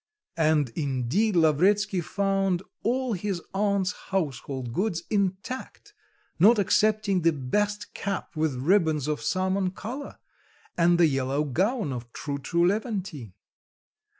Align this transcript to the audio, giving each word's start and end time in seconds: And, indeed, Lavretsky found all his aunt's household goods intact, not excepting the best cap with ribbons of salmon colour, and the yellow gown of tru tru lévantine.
And, 0.37 0.69
indeed, 0.69 1.35
Lavretsky 1.35 2.01
found 2.01 2.63
all 2.81 3.13
his 3.13 3.39
aunt's 3.53 3.91
household 3.91 4.73
goods 4.73 5.03
intact, 5.11 5.93
not 6.39 6.57
excepting 6.57 7.21
the 7.21 7.31
best 7.31 7.93
cap 7.93 8.35
with 8.35 8.55
ribbons 8.55 9.07
of 9.07 9.21
salmon 9.21 9.69
colour, 9.69 10.17
and 10.75 10.97
the 10.97 11.05
yellow 11.05 11.43
gown 11.43 11.93
of 11.93 12.11
tru 12.13 12.39
tru 12.39 12.63
lévantine. 12.65 13.33